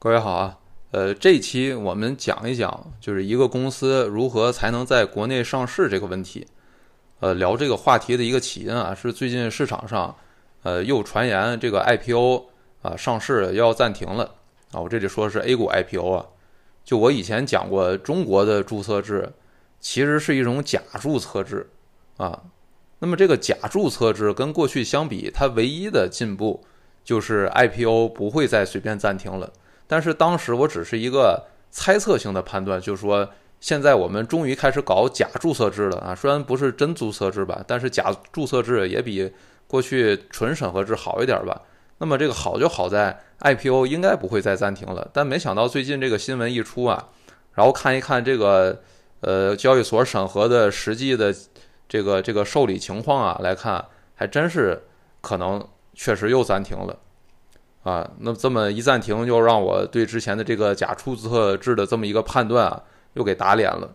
[0.00, 0.56] 各位好啊，
[0.92, 6.46] 呃，这一期我们讲一讲，就是一个公司如何才能在国内上市这个问题。
[7.18, 10.14] 呃，聊这个话题的一个起因啊，是最近市场上，
[10.62, 12.44] 呃，又传言这个 IPO
[12.82, 14.36] 啊上市要暂停了
[14.70, 14.78] 啊。
[14.80, 16.26] 我这里说的是 A 股 IPO 啊，
[16.84, 19.32] 就我以前讲过，中国的注册制
[19.80, 21.68] 其实是一种假注册制
[22.18, 22.40] 啊。
[23.00, 26.64] 那么这个假注册制跟过去相比，它唯一的进步
[27.02, 29.52] 就是 IPO 不会再随便暂停了。
[29.88, 39.32] 但是当时我只是一个猜测性的判断，就是说现在我们终于开始搞假注册制了啊，虽然不是真注册制吧，但是假注册制也比
[39.66, 41.62] 过去纯审核制好一点吧。
[41.98, 47.08] 那么这个好就好在 IPO 应该不会再暂停了，但没想到最近这个新闻一出啊，
[47.54, 48.80] 然后看一看这个
[49.20, 51.34] 呃交易所审核的实际的
[51.88, 54.84] 这个这个受理情况啊来看，还真是
[55.20, 56.96] 可能确实又暂停了。
[57.84, 62.82] 啊，那这么一暂停，就让我对之前的这个假注册制的这么一个判断啊，
[63.14, 63.94] 又给打脸了，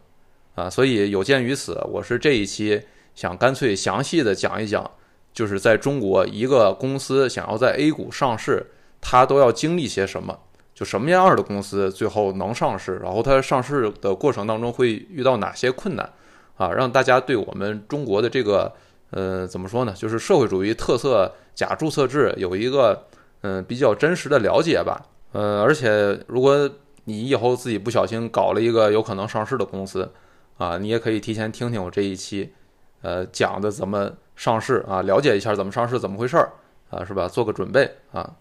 [0.55, 2.81] 啊，所以有鉴于此，我是这一期
[3.13, 4.89] 想干脆详细的讲一讲，
[5.31, 8.65] 就是在中国一个公司想要在 A 股上市，
[8.99, 10.39] 它都要经历些什么，
[10.73, 16.09] 就什么样的公司最后能上市，然后它上市的过程当中会遇到哪些困难，
[16.55, 18.73] 啊，让大家对我们中国的这个，
[19.11, 23.05] 呃，怎么说呢，就是社会主义特色假注册制有一个。
[23.43, 25.05] 嗯，比较真实的了解吧。
[25.33, 26.69] 呃，而且如果
[27.03, 30.09] 你以后自己不小心搞了一个有可能上市的公司，
[30.57, 32.53] 啊，你也可以提前听听我这一期，
[33.01, 36.53] 呃，讲的怎么上市啊，了解一下怎么上市怎么回事儿
[36.89, 37.27] 啊，是吧？
[37.27, 38.33] 做个准备啊。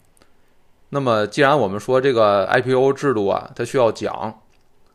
[0.89, 4.13] 那么，既然我们说这个 IPO 制度啊，它需要讲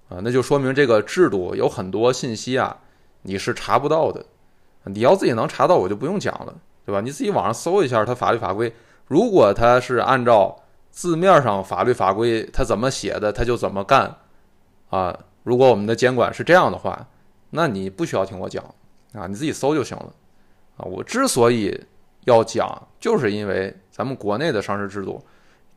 [0.08, 2.78] 啊，那就说明这个制度有很多信息啊，
[3.22, 4.24] 你是查不到的。
[4.84, 6.54] 你要自己能查到，我就不用讲了，
[6.86, 7.02] 对吧？
[7.02, 8.72] 你自己网上搜一下它法律法规。
[9.08, 10.56] 如果他是按照
[10.90, 14.14] 字面上法律法规，他怎么写的他就怎么干，
[14.90, 17.08] 啊，如果我们的监管是这样的话，
[17.50, 18.62] 那你不需要听我讲，
[19.14, 20.12] 啊，你自己搜就行了，
[20.76, 21.86] 啊，我之所以
[22.24, 25.24] 要讲，就是因为咱们国内的上市制度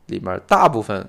[0.06, 1.08] 里面大部分，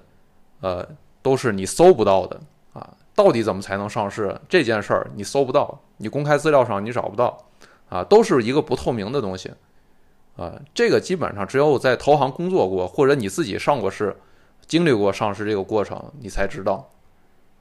[0.62, 0.88] 呃，
[1.22, 2.40] 都是你搜不到的，
[2.72, 7.38] 啊，到底怎么才能上市这件事儿你搜不到，你公开资料上你找不到，
[7.90, 9.52] 啊，都是一个不透明的东西。
[10.36, 14.16] 啊，这个基本上只有在投行工作过，或者你自己上过市，
[14.66, 16.90] 经历过上市这个过程，你才知道。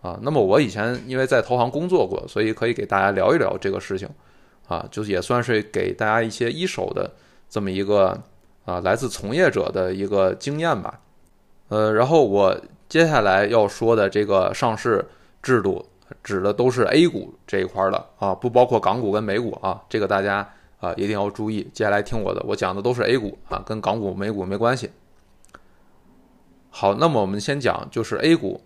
[0.00, 4.09] 啊，那么我以前因为在投行工作过，所以可以给大家聊一聊这个事情。
[4.69, 7.10] 啊，就也算是给大家一些一手的
[7.50, 8.19] 这么一个
[8.65, 10.99] 啊，来自从业者的一个经验吧。
[11.69, 12.59] 呃，然后我
[12.89, 15.04] 接下来要说的这个上市
[15.43, 15.84] 制度，
[16.22, 20.49] 指的都是 A 股这一块的啊，不包括港股跟美股啊，这个大家。
[20.82, 21.62] 啊，一定要注意！
[21.72, 24.91] 接下来听我的，我讲的都是 A 股啊，跟港股、美股没关系。
[26.70, 28.60] 好，那么我们先讲就是 A 股，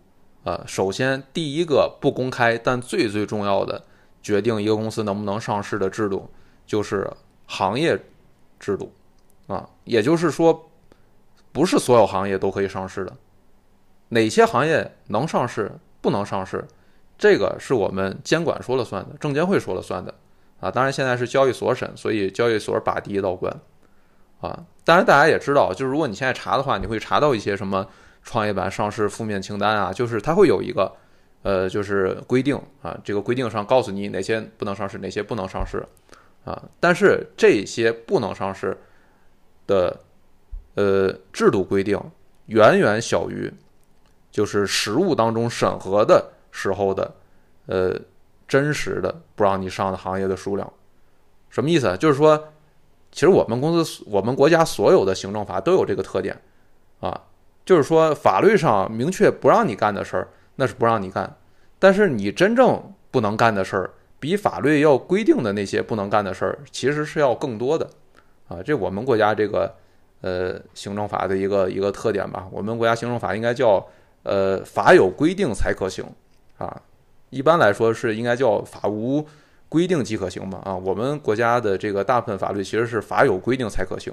[0.44, 3.84] 呃，首先第一个不公开但最最重要的
[4.22, 6.26] 决定一个公司能不能上市的制度，
[6.64, 7.06] 就是
[7.44, 8.00] 行业
[8.58, 8.90] 制度
[9.46, 10.70] 啊，也就是说，
[11.52, 13.12] 不是所有行业都可以上市的，
[14.08, 16.66] 哪些行业能上市、不能上市，
[17.18, 20.14] 这个是我们监管说了算的，证监会说了算的。
[20.60, 23.54] 啊，当然现在是交易所审，所以交易所把第一道关。
[24.40, 27.86] 啊，当然大家也知道，就是如果你现在查的话，你会查到一些什么
[28.22, 30.92] 创业板上市负面清单啊，就是它会有一个，
[31.42, 35.84] 呃，就是规定啊，这个规定上告诉你哪些不能上市，哪些不能上市，
[36.44, 38.76] 啊，但是这些不能上市
[39.66, 39.98] 的，
[40.74, 41.98] 呃，制度规定
[42.46, 43.50] 远远小于，
[44.30, 47.14] 就是实物当中审核的时候的，
[47.66, 47.98] 呃。
[48.48, 50.72] 真实的不让你上的行业的数量，
[51.50, 51.96] 什么意思？
[51.96, 52.52] 就是说，
[53.10, 56.40] 其实我们公司、我们国家所有的行政法都有这个特点，
[57.00, 57.20] 啊，
[57.64, 61.36] 就是说法律上明确不让你干的事儿，那是不让你干，
[61.78, 63.90] 但是你真正不能干的事儿，
[64.20, 67.90] 比法律要规定的那些不能干的事儿，其实是要更多的，
[68.48, 69.74] 啊，这我们国家这个
[70.20, 72.46] 呃行政法的一个一个特点吧。
[72.52, 73.84] 我们国家行政法应该叫
[74.22, 76.04] 呃法有规定才可行，
[76.58, 76.80] 啊。
[77.36, 79.26] 一般来说是应该叫法无
[79.68, 80.60] 规定即可行嘛？
[80.64, 84.12] 啊，我们国家的这个大部分法律其实是法有规定才可行，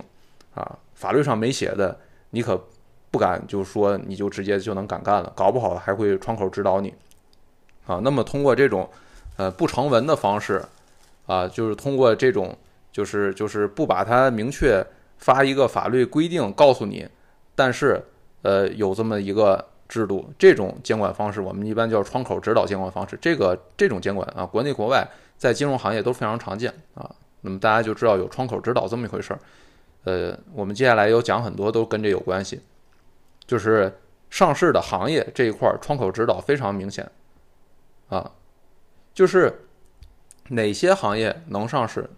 [0.54, 1.98] 啊，法律上没写的
[2.32, 2.62] 你可
[3.10, 6.94] 不敢就说你就直接就能敢干了，搞不好还会窗口指导你，
[7.86, 8.90] 啊，那么通过这种
[9.38, 10.62] 呃不成文的方式，
[11.26, 12.58] 啊，就是通过这种
[12.92, 14.86] 就是就是不把它明确
[15.18, 17.08] 发一个法律规定告诉你，
[17.56, 18.04] 但是
[18.42, 19.70] 呃有这么一个。
[19.94, 23.16] 制度这种监管方式，我们一般叫窗口指导监管方式。
[23.22, 25.08] 这个这种监管啊，国内国外
[25.38, 27.08] 在金融行业都非常常见啊。
[27.42, 29.40] 那么大家就知道有窗口指导这么一回事儿。
[30.06, 32.60] 呃，我们接下来有讲很多都跟这有关系。
[33.46, 33.96] 就是
[34.32, 37.08] 上市的行业这一块窗口指导非常明显，
[38.10, 38.32] 啊，
[39.14, 39.68] 就是
[40.48, 42.10] 哪些行业能上市，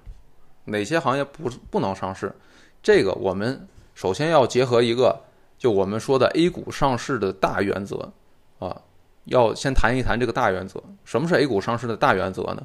[0.64, 2.34] 哪些行业不不能上市，
[2.82, 5.20] 这个我们首先要结合一个，
[5.58, 8.12] 就我们说的 A 股上市的大原则
[8.60, 8.82] 啊，
[9.26, 10.82] 要先谈一谈这个大原则。
[11.04, 12.64] 什么是 A 股上市的大原则呢？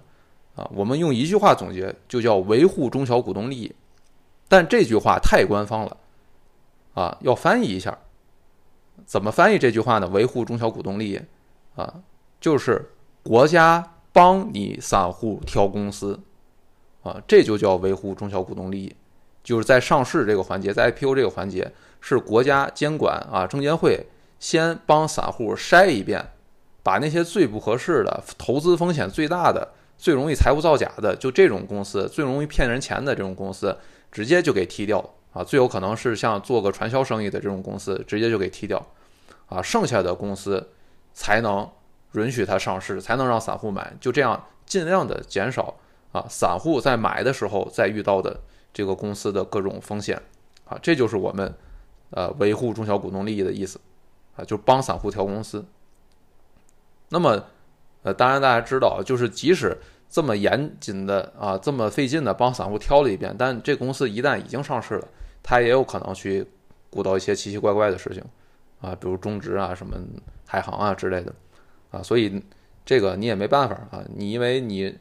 [0.56, 3.72] 啊，我们用一句话总结，就叫维护中小股东利益。
[4.48, 5.96] 但这句话太官方了，
[6.94, 7.96] 啊，要翻译一下。
[9.06, 10.08] 怎么翻译这句话呢？
[10.08, 11.20] 维护中小股东利益，
[11.76, 12.02] 啊，
[12.40, 12.90] 就是
[13.22, 16.18] 国家帮你散户挑公司，
[17.02, 18.94] 啊，这就叫维护中小股东利益。
[19.42, 24.06] 就是在上市这个环节，在 IPO 这个环节，是国家监管啊，证监会
[24.38, 26.32] 先帮散户筛一遍，
[26.82, 33.76] 把那些最不合适的、投资风险最大的、最容易财务造假的，就这种公司，最容易骗人钱的这种公司，
[34.10, 35.04] 直接就给踢掉。
[35.32, 38.84] 啊，最有可能是像做个传销生意的这种公司，直接就给踢掉，
[39.46, 40.70] 啊，剩下的公司
[41.14, 41.70] 才能
[42.14, 45.76] 允许它上市，才能让散户买，就这样尽量的减少
[46.10, 48.40] 啊，散户在买的时候再遇到的
[48.74, 50.20] 这个公司的各种风险，
[50.64, 51.54] 啊，这就是我们
[52.10, 53.80] 呃维护中小股东利益的意思，
[54.36, 55.64] 啊，就帮散户挑公司。
[57.08, 57.44] 那么，
[58.02, 59.76] 呃，当然大家知道，就是即使。
[60.12, 65.06] 这么严谨的啊，这么费劲的帮散户挑了一遍，但这公司一旦已经上市了，
[65.40, 66.44] 它也有可能去
[66.90, 68.20] 鼓捣一些奇奇怪怪的事情
[68.80, 69.96] 啊，比如中植啊、什么
[70.48, 71.32] 海航啊之类的
[71.92, 72.42] 啊，所以
[72.84, 74.98] 这个你也没办法啊，你因为你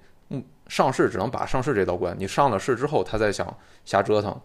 [0.68, 4.40] 上市只能把上市这道关，你上了市之后，他再想瞎折腾，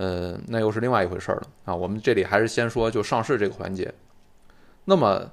[0.00, 1.74] 呃，那又是另外一回事了啊。
[1.74, 3.92] 我们这里还是先说就上市这个环节，
[4.86, 5.30] 那么。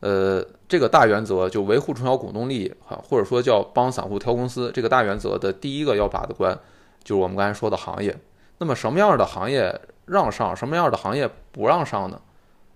[0.00, 6.56] 呃，这个大原则就维护中小股东利益哈，或者说叫帮散户挑公司，这个大原则的第一个要把的关，
[7.02, 8.16] 就是我们刚才说的行业。
[8.58, 9.76] 那么什么样的行业
[10.06, 12.20] 让上，什么样的行业不让上呢？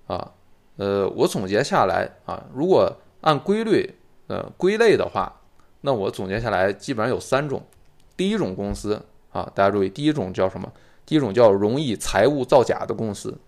[0.09, 0.33] 啊，
[0.79, 3.89] 呃，我总结下来啊，如果按规律
[4.27, 5.33] 呃归类的话，
[5.83, 7.63] 那我总结下来基本上有三种。
[8.17, 9.01] 第一种公司
[9.31, 10.69] 啊，大家注意，第一种叫什么？
[11.07, 13.39] 第一种叫容易财务造假的公司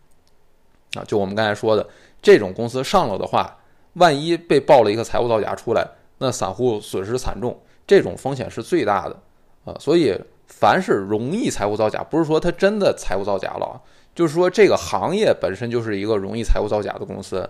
[0.94, 1.86] 啊，就我们刚才说的
[2.22, 3.58] 这种公司上了的话。
[3.96, 7.56] 万一被爆了一个财务造假出来，那散户损失惨重，
[7.86, 9.16] 这种风险是最大的
[9.64, 9.72] 啊！
[9.78, 13.80] 所以，凡是容易财务造假，不是说他真的财务造假了，
[14.12, 17.48] 就是说这个行业本身就是一个容易财务造假的公司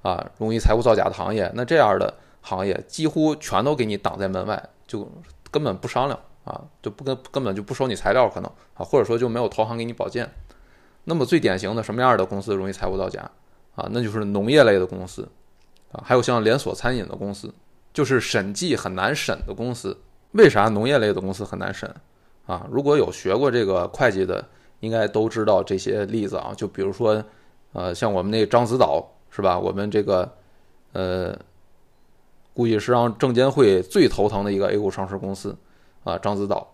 [0.00, 5.06] 啊，容易财务造假的行业，那这样的行业几乎全都给你挡在门外，就
[5.50, 10.30] 根本不商量啊，就不跟根本就不收你材料可能啊，或者说就没有投行给你保荐。
[11.04, 13.30] 那么最典型的什么样的公司容易财务造假
[13.74, 13.88] 啊？
[13.90, 15.28] 那就是农业类的公司。
[15.92, 17.52] 啊，还有像连锁餐饮的公司，
[17.92, 19.96] 就是审计很难审的公司。
[20.32, 21.88] 为啥农业类的公司很难审？
[22.46, 24.44] 啊，如果有学过这个会计的，
[24.80, 26.52] 应该都知道这些例子啊。
[26.56, 27.22] 就比如说，
[27.72, 29.56] 呃，像我们那獐子岛是吧？
[29.56, 30.30] 我们这个，
[30.92, 31.38] 呃，
[32.52, 35.56] 估计是让证监会最头疼的一个 A 股上市公司
[36.04, 36.72] 啊，獐子岛，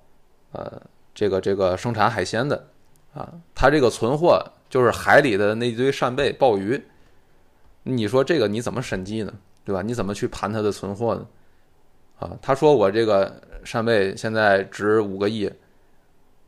[0.53, 0.81] 呃，
[1.15, 2.69] 这个这个生产海鲜的
[3.15, 6.83] 啊，它这个存货就是海里的那堆扇贝、鲍鱼。
[7.83, 9.33] 你说这个你怎么审计呢？
[9.65, 9.83] 对吧？
[9.83, 11.27] 你怎么去盘它的存货呢？
[12.19, 15.51] 啊，他说我这个扇贝现在值五个亿，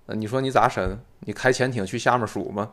[0.06, 0.99] 那你说你咋审？
[1.20, 2.73] 你开潜艇去下面数吗？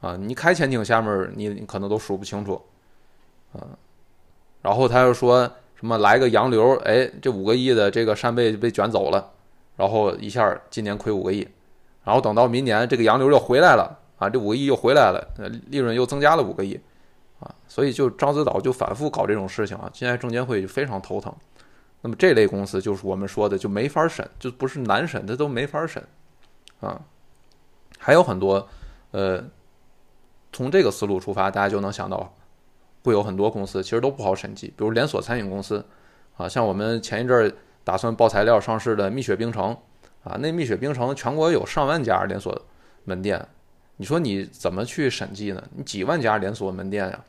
[0.00, 2.60] 啊，你开潜艇下面你可能都数不清楚，
[3.52, 3.78] 啊，
[4.60, 9.32] 然后他又说什么来个洋流，哎，这五个亿的这个扇贝被卷走了，
[9.76, 11.48] 然后一下今年亏五个亿，
[12.04, 15.26] 然后等到明年这个洋流又回来了，啊，这五个亿又回来了，
[15.68, 16.78] 利润又增加了五个亿。
[17.40, 21.34] 啊，所以就獐子岛就反复搞这种事情啊，现在证监会就非常头疼。
[22.02, 26.06] 那么这类公司就是我们说的就没法审，就不是难审，它都没法审
[26.80, 27.00] 啊。
[27.98, 28.68] 还有很多，
[29.12, 29.42] 呃，
[30.52, 32.30] 从这个思路出发，大家就能想到，
[33.02, 35.84] 会有很多公司其实都不好审计，比如连锁餐饮公司
[36.36, 37.52] 啊，像我们前一阵儿
[37.84, 39.76] 打算报材料上市的蜜雪冰城
[40.22, 42.60] 啊，那蜜雪冰城全国有上万家连锁
[43.04, 43.46] 门店，
[43.96, 45.62] 你说你怎么去审计呢？
[45.74, 47.24] 你几万家连锁门店呀？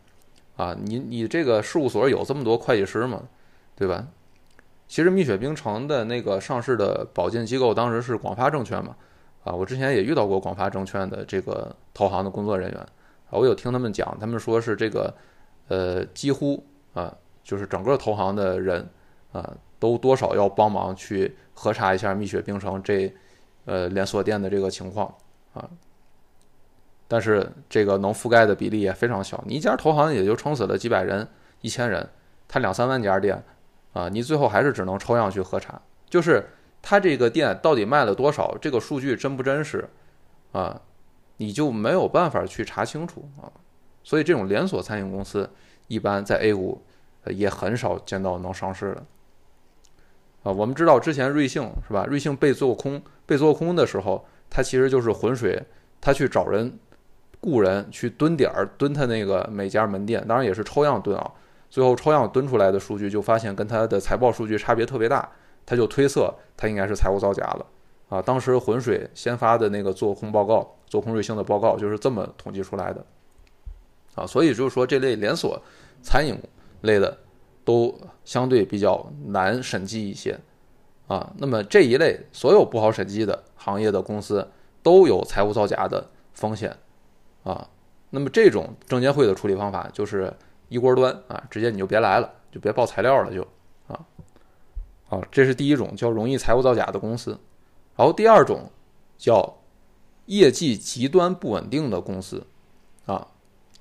[0.58, 3.24] 啊，你你这个事务所有这么多会计师吗？
[3.75, 4.06] 对吧？
[4.88, 8.94] 其实蜜雪冰城的那个上市的保荐机构当时是广发证券嘛，
[9.46, 12.90] 啊，我之前也遇到过广发证券的这个投行的工作人员，啊，
[13.32, 15.12] 我有听他们讲，他们说是这个，
[15.72, 16.62] 呃，几乎
[16.94, 18.86] 啊，就是整个投行的人
[19.32, 23.13] 啊，都多少要帮忙去核查一下蜜雪冰城这，
[23.63, 25.16] 呃，连锁店的这个情况
[25.54, 25.70] 啊。
[27.08, 31.25] 但是这个能覆盖的比例也非常小，你一家投行也就撑死了几百人、
[31.62, 32.10] 一千人，
[32.50, 33.42] 他两三万家店，
[33.94, 36.46] 啊，你最后还是只能抽样去核查，就是
[36.82, 39.88] 他这个店到底卖了多少，这个数据真不真实，
[40.51, 40.82] 啊，
[41.38, 43.48] 你就没有办法去查清楚啊。
[44.03, 45.50] 所以这种连锁餐饮公司
[45.88, 46.81] 一般在 A 股
[47.27, 49.03] 也很少见到能上市的。
[50.43, 52.05] 啊，我们知道之前瑞幸是吧？
[52.08, 55.63] 瑞幸被做空被做空的时候，它其实就是浑水，
[56.00, 56.79] 他去找人
[57.41, 61.31] 雇人去蹲点儿蹲他那个每家门店，当然也是抽样蹲啊。
[61.70, 65.29] 最后抽样蹲出来的数据就发现跟他的财报数据差别特别大，
[65.65, 67.65] 他就推测他应该是财务造假了
[68.10, 68.22] 啊。
[68.22, 73.05] 当时浑水先发的那个做空报告，做空瑞幸的报告就是这么统计出来的
[74.15, 74.25] 啊。
[74.25, 75.62] 所以就是说这类连锁
[76.01, 76.38] 餐饮
[76.82, 77.18] 类的
[77.63, 80.39] 都相对比较难审计一些
[81.08, 81.34] 啊。
[81.38, 84.48] 那么这一类所有不好审计的行业的公司
[84.82, 86.77] 都有财务造假的风险
[87.44, 87.70] 啊。
[88.10, 90.34] 那么这种证监会的处理方法就是。
[90.72, 93.46] 一锅端啊，直接你就别来了，就别报材料了，就
[93.89, 94.06] 啊，
[95.10, 97.38] 好，这是第一种叫容易财务造假的公司。
[97.98, 98.72] 然后第二种
[99.18, 99.58] 叫
[100.27, 102.48] 业绩极端不稳定的公司
[103.06, 103.27] 啊，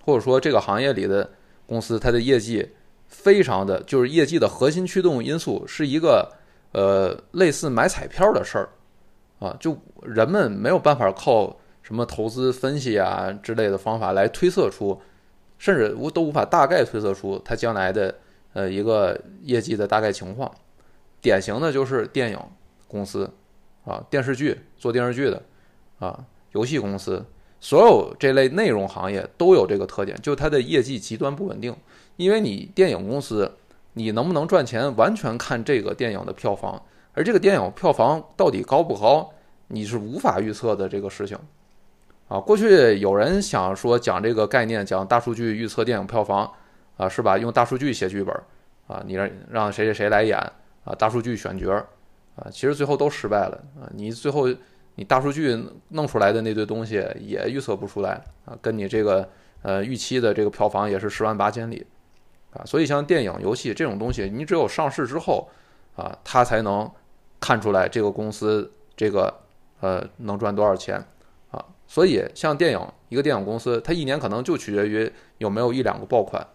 [0.04, 1.30] 或者说这个行业里的
[1.66, 2.68] 公司，它的业绩
[3.06, 6.30] 非常的就是业绩的核心驱动因素是一个
[6.72, 8.68] 呃类似买彩票的事儿
[9.38, 15.00] 啊，就人们没有办法靠什么投资分析啊之类的方法来推测出。
[15.58, 18.14] 甚至无都无法大概推测出它将来的
[18.54, 20.50] 呃一个业绩的大概情况。
[21.20, 22.38] 典型的就是电影
[22.88, 23.30] 公司
[23.84, 25.42] 啊，电视剧做电视剧的
[25.98, 27.22] 啊，游戏公司，
[27.60, 31.74] 所有这类内容行业都有这个特点，就它的业绩极端不稳定。
[32.16, 33.50] 因为你电影公司
[33.92, 39.30] 你能不能赚钱，完全看这个电影的票房，而这个电影票房到底高不高，
[39.68, 41.38] 你是无法预测的这个事情。
[42.28, 46.50] 啊，过去有人想说讲这个概念，讲大数据预测电影票房，
[46.96, 47.36] 啊，是吧？
[47.36, 48.34] 用大数据写剧本，
[48.86, 50.38] 啊，你让让谁谁谁来演，
[50.84, 51.72] 啊，大数据选角，
[52.36, 54.46] 啊，其实最后都失败了，啊，你最后
[54.96, 59.28] 你大数据弄出来的那堆东西也预测不出来，啊，跟你这个
[59.62, 61.86] 呃预期的这个票房也是十万八千里，
[62.52, 65.48] 啊，所以像电影、游戏这种东西，你只有上市之后，
[65.96, 66.90] 啊，它才能
[67.38, 69.32] 看出来这个公司这个
[69.80, 71.02] 呃能赚多少钱
[71.50, 71.64] 啊。
[71.86, 76.46] 所以，像电影一个电影公司，它一年可能就取决于有没有一两个爆款，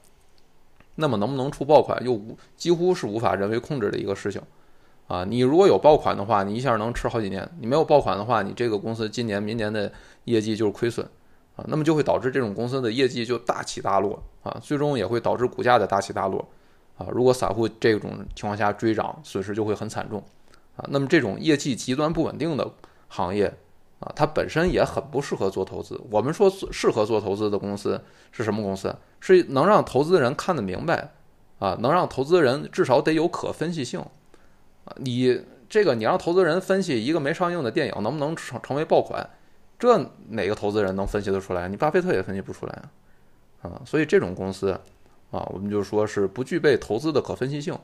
[0.96, 4.42] 那么能不能出爆款，又无几乎是无法人为控制的一个事情，
[5.08, 9.92] 啊，你如果有爆款的话，你一下能吃好几年；你没有爆款的话，你这个公司今年、明年的
[10.24, 11.06] 业绩就是亏损，
[11.56, 16.48] 啊，那么就会导致这种公司的业绩就大起大落，啊，最终也会导致股价的大起大落，
[16.98, 20.24] 啊，如果散户这种情况下追涨，损失就会很惨重，
[20.76, 22.72] 啊，那么这种业绩极端不稳定的
[23.08, 23.54] 行业。
[23.98, 26.00] 啊，它本身也很不适合做投资。
[26.12, 28.94] 我们说适合做投资的公司是什么公司？
[29.22, 31.14] 是能让投资人看得明白，
[31.60, 34.06] 啊，能让投资人至少得有可分析性。
[34.86, 39.30] 啊，你这个你让投资人分析一个没上映的电影能不能成成为爆款，
[39.78, 39.98] 这
[40.30, 41.68] 哪个投资人能分析得出来？
[41.68, 43.70] 你巴菲特也分析不出来啊。
[43.70, 44.72] 啊，所以这种公司，
[45.32, 47.78] 啊，我们就说是不具备投资的可分析性，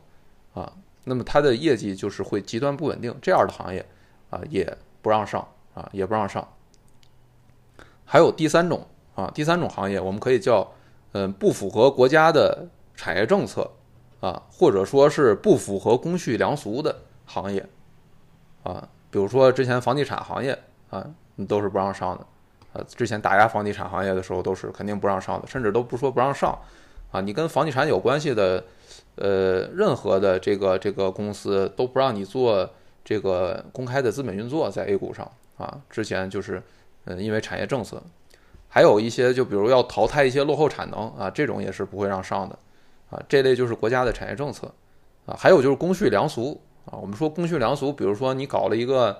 [0.53, 0.71] 啊，
[1.03, 3.13] 那么它的业绩就是会极端不稳定。
[3.21, 3.85] 这样的行业，
[4.29, 5.47] 啊，也不让上。
[5.73, 6.45] 啊，也不让上。
[8.03, 10.69] 还有第三种啊，第三种行业我们可以叫，
[11.13, 13.71] 嗯，不符合国家的产业政策
[14.21, 17.67] 啊，或者说是不符合公序良俗的行业
[18.63, 20.57] 啊，比如说之前房地产行业
[20.89, 21.05] 啊，
[21.49, 22.25] 都是不让上的。
[22.73, 26.57] 啊，之前打压房地产行业的时候，都是肯定不让上的，甚至都不说不让上
[27.11, 27.19] 啊。
[27.19, 28.63] 你跟房地产有关系的，
[29.15, 32.69] 呃，任何的这个这个公司都不让你做
[33.03, 35.29] 这个公开的资本运作在 A 股上。
[35.57, 36.63] 啊，之前就是，
[37.05, 38.01] 嗯，因为产业政策，
[38.67, 42.57] 还有一些就比如要淘汰一些落后产能啊，这种也是不会让上的，
[43.11, 44.73] 啊，这类就是国家的产业政策，
[45.25, 49.15] 啊，还有就是公序良俗啊，我们说公序良俗，比如说你搞了一个，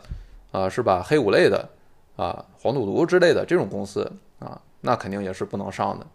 [0.51, 1.69] 啊，是吧，黑五类的，
[2.15, 6.07] 啊，黄赌毒之类的这种公司啊，那肯定也是不能上的，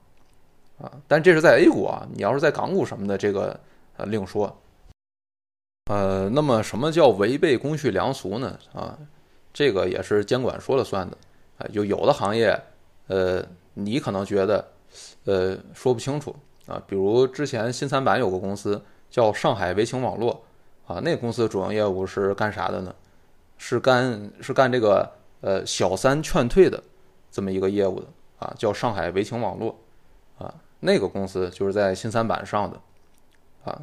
[0.84, 3.60] 啊，但这是在 A 股啊，你要是在港股什么的，这个
[3.98, 4.56] 呃另说，
[5.90, 8.58] 呃，那么什么叫违背公序良俗呢？
[8.72, 8.98] 啊？
[9.52, 11.16] 这个也是监管说了算的，
[11.58, 12.60] 啊，就有的行业，
[13.06, 13.42] 呃，
[13.72, 14.68] 你可能觉得，
[15.24, 16.82] 呃，说不清楚啊。
[16.86, 20.42] 比如之前新三板有个公司叫上海维情网络，
[20.86, 22.94] 啊，那个公司主营业务是干啥的呢？
[23.58, 26.82] 是干是干这个呃小三劝退的
[27.30, 28.06] 这么一个业务的
[28.38, 29.74] 啊，叫上海维情网络，
[30.38, 32.80] 啊，那个公司就是在新三板上的，
[33.64, 33.82] 啊，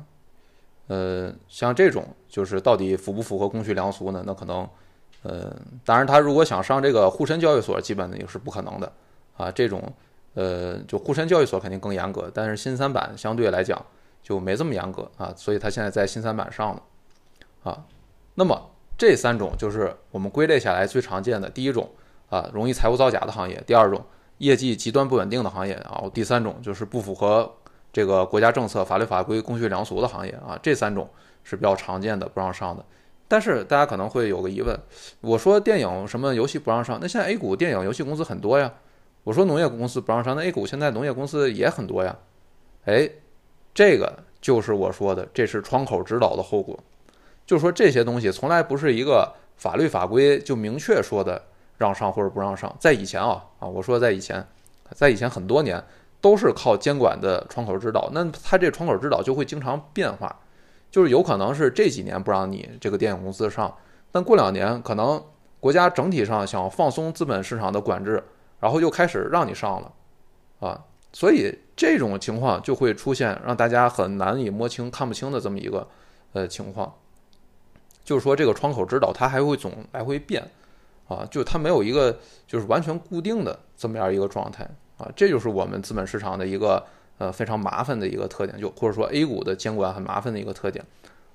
[0.88, 4.24] 呃，像这种就是到底符不符合公序良俗呢？
[4.26, 4.68] 那可能。
[5.26, 8.92] 呃，当然，他如果想上这个沪深交易所，基本呢也是不可能的
[9.38, 9.50] 啊。
[9.50, 9.82] 这种，
[10.34, 13.80] 呃，就沪深交易所肯定更严格，但是新三板相对来讲
[14.22, 15.34] 就没这么严格啊。
[15.36, 16.82] 所以他现在在新三板上了
[17.64, 17.86] 啊。
[18.36, 21.90] 那么这三种就是我们归类下来最常见的第一种
[22.30, 24.04] 啊，容易财务造假的行业；第二种，
[24.40, 27.52] 业绩极端不稳定的行业啊，第三种就是不符合
[27.92, 31.08] 这个国家政策、法律法规、公序良俗的行业啊，这三种
[31.44, 32.84] 是比较常见的不让上的。
[33.28, 34.76] 但是大家可能会有个疑问，
[35.22, 38.72] 我说电影什么游戏不让上，那现在 A 股电影游戏公司很多呀。
[39.24, 42.16] 我说农业公司不让上，那 A 股现在农业公司也很多呀。
[42.86, 43.10] 哎，
[43.74, 46.78] 这个就是我说的，这是窗口指导的后果。
[47.46, 51.42] 就是说这些东西从来不是一个法律法规就明确说的
[51.78, 52.74] 让上或者不让上。
[52.80, 54.46] 在以前啊啊，我说在以前，
[54.92, 55.82] 在以前很多年
[56.20, 60.40] 都是靠监管的窗口指导，那它这窗口指导就会经常变化。
[60.92, 63.76] 就是有可能是这几年不让你这个电影公司上，
[64.12, 65.24] 但过两年可能
[65.60, 68.24] 国家整体上想放松资本市场的管制，
[68.64, 69.92] 然后又开始让你上了，
[70.62, 75.86] 啊，所以这种情况就会出现让大家很难以摸清、看不清的这么一个
[76.32, 76.94] 呃情况。
[78.06, 80.50] 就是说这个窗口指导它还会总来回变，
[81.10, 82.18] 啊，就它没有一个
[82.48, 84.64] 就是完全固定的这么样一个状态
[84.98, 86.82] 啊，这就是我们资本市场的一个。
[87.20, 90.84] 呃，非常麻烦的一个特点，就或者说 A 股的监管很麻烦的一个特点，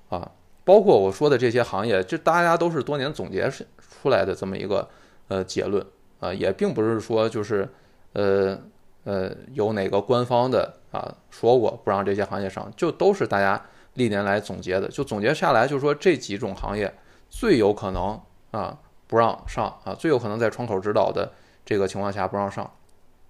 [0.09, 0.29] 啊，
[0.65, 4.87] 包括我说的这些行业，这大家都是多年总结出来的这么一个
[5.29, 5.83] 呃结论
[6.19, 7.67] 啊，也并不是说就是
[8.13, 8.57] 呃
[9.03, 13.61] 呃有哪个官方的啊说过不让这些行业上，就都是大家
[13.93, 16.93] 历年来总结的，就总结下来就是说这几种行业
[17.29, 18.19] 最有可能
[18.51, 21.31] 啊不让上啊，最有可能在窗口指导的
[21.65, 22.71] 这个情况下不让上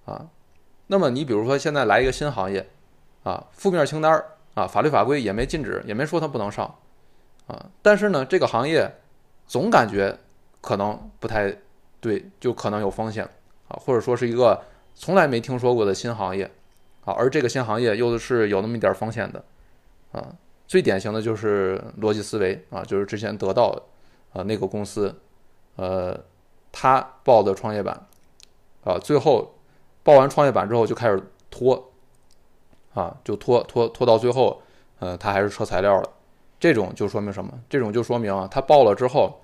[0.05, 0.27] 啊。
[0.87, 2.67] 那么你比如说现在来一个新行业，
[3.23, 4.23] 啊，负面清单
[4.55, 6.65] 啊，法律法规也没禁止，也没说它不能上，
[7.45, 8.91] 啊，但是呢，这个行业
[9.45, 10.17] 总感觉
[10.61, 11.55] 可能不太
[12.01, 13.23] 对，就可能有风险
[13.67, 14.61] 啊，或者说是一个
[14.95, 16.45] 从来没听说过的新行业，
[17.05, 19.43] 啊，而这个新行业又是有那么一点风险的，
[20.11, 20.35] 啊，
[20.67, 23.75] 最典型的就是逻辑思维啊，就是之前得到
[24.33, 25.19] 啊那个公司，
[25.75, 26.19] 呃，
[26.71, 28.07] 他报的创业板，
[28.83, 29.53] 啊，最后。
[30.01, 31.91] 报完创业板之后就开始拖，
[32.95, 34.59] 啊，就拖拖拖到最后，
[34.97, 36.09] 呃，他还是撤材料了。
[36.57, 37.53] 这种就说明什么？
[37.69, 39.39] 这种就说明啊，他报了之后，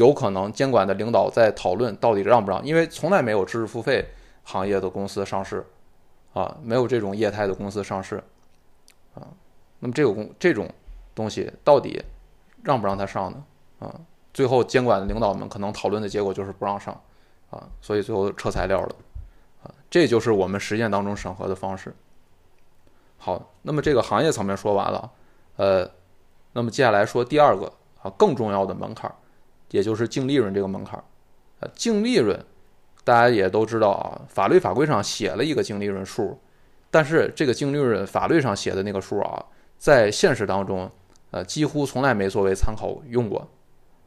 [0.00, 4.02] 有可能监管的领导在讨论到底让不让，因为从来没有知识付费
[4.44, 5.62] 行业的公司上市，
[6.32, 8.16] 啊，没有这种业态的公司上市，
[9.14, 9.20] 啊，
[9.78, 10.66] 那么这个公这种
[11.14, 12.02] 东西到底
[12.62, 13.44] 让不让他上呢？
[13.80, 13.94] 啊，
[14.32, 16.98] 最后监管的领导们可能讨论的结果就是不让上，
[17.50, 18.94] 啊，所以最后撤材料了。
[19.62, 21.94] 啊，这就是我们实践当中审核的方式。
[23.18, 25.10] 好，那么这个行业层面说完了，
[25.56, 25.90] 呃，
[26.54, 27.70] 那么接下来说第二个
[28.02, 29.14] 啊更重要的门槛，
[29.70, 31.02] 也就是净利润这个门槛。
[31.60, 32.38] 呃，净利润
[33.04, 36.38] 大家也都知道啊，法律法规上写了一个净利润数，
[36.90, 39.44] 但是这个净利润法律上写的那个数啊，
[39.78, 40.90] 在现实当中，
[41.30, 43.48] 呃，几乎从来没作为参考用过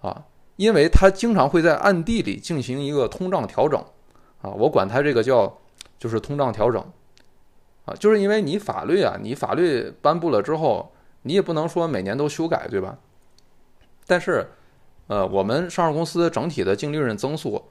[0.02, 3.84] 啊，因为它经常会在暗地里进行一个通胀调整。
[4.41, 5.58] 啊，我管它这个叫，
[5.97, 6.84] 就是通胀调整，
[7.86, 12.97] 啊，就是因为你法律啊，你法律颁布了之后，你也不能说每年都修改，对吧？
[14.06, 14.45] 但是，
[15.08, 17.62] 呃，我们上市公司整体的净利润增速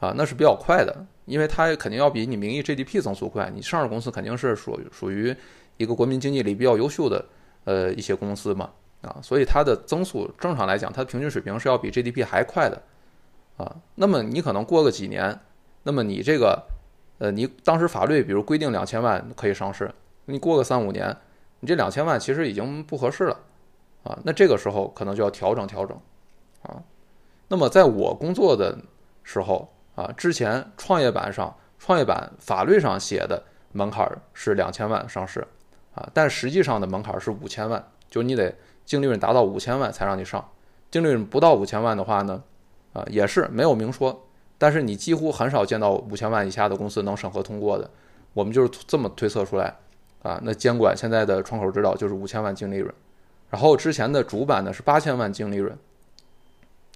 [0.00, 3.50] 啊，那是比较快的，因为它肯定要比你名义 GDP 增速快。
[3.54, 5.34] 你上市公司肯定是属属于
[5.76, 7.24] 一个国民经济里比较优秀的
[7.64, 8.70] 呃一些公司嘛，
[9.02, 12.82] 啊，所以它的增速正常来讲，它的平均水平是要比 GDP 还快的，
[13.56, 15.38] 啊，那么你可能过个几年。
[15.84, 16.62] 那么你这个，
[17.18, 19.90] 呃，你当时法律比如规定两千万可以上市，
[20.26, 21.16] 你过个三五年，
[21.60, 23.40] 你这两千万其实已经不合适了，
[24.02, 25.98] 啊，那这个时候可能就要调整调整，
[27.48, 28.78] 那么在我工作的
[29.22, 35.46] 时候啊，之前创业板上创业板法律上写的门槛是两千万上市，
[35.94, 40.46] 啊，但实际上的门槛是五千万，就你得净利润达到五千万才让你上，
[40.90, 42.42] 净利润不到五千万的话呢，
[42.92, 44.24] 啊，也是没有明说。
[44.60, 47.88] 但是你几乎很少见到五千万以下的公司能审核通过的，
[48.32, 49.76] 我们就是这么推测出来，
[50.22, 52.92] 啊，那监管现在的窗口指导就是五千万净利润，
[53.50, 55.78] 然后之前的主板呢是八千万净利润，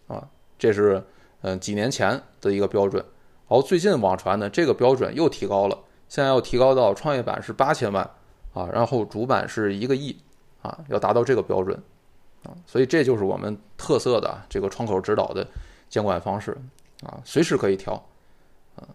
[0.09, 0.29] 啊，
[0.63, 1.03] 这是
[1.41, 3.03] 嗯几年前的一个标准，
[3.49, 5.77] 然后最近网传呢这个标准又提高了，
[6.09, 8.09] 现在要提高到创业板是八千万，
[8.55, 10.17] 啊，然后主板是一个亿，
[10.61, 11.77] 啊，要达到这个标准，
[12.45, 15.45] 啊，所以这就是我们特色的这个窗口指导的
[15.89, 16.57] 监管方式。
[17.03, 17.95] 啊，随时可以调，
[18.77, 18.87] 啊，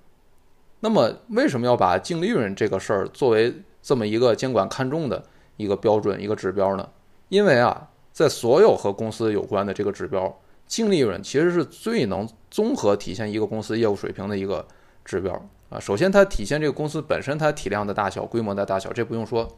[0.80, 5.22] 那么为什么要把净利润这个事儿作为这么一个监管看重的
[5.58, 6.88] 一个标准、一个指标呢？
[7.28, 10.34] 因为啊，在所有和公司有关的这个指标，
[10.68, 14.68] 净利润其实是最能综合体现一个公司业务水平的一个
[15.04, 15.34] 指标
[15.70, 15.80] 啊。
[15.80, 19.58] 首先，它体现这个公司本身它体量的大小、规模的大小，这不用说